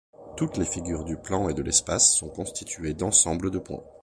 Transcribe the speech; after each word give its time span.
Toutes 0.35 0.57
les 0.57 0.65
figures 0.65 1.03
du 1.03 1.15
plan 1.15 1.47
et 1.47 1.53
de 1.53 1.61
l'espace 1.61 2.15
sont 2.15 2.27
constituées 2.29 2.95
d'ensemble 2.95 3.51
de 3.51 3.59
points. 3.59 3.83